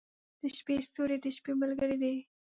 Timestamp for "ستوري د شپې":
0.87-1.51